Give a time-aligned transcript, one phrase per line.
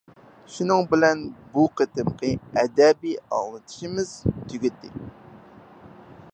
[0.51, 1.21] شۇنىڭ بىلەن
[1.57, 4.93] بۇ قېتىمقى ئەدەبىي ئاڭلىتىشىمىز تۈگىدى.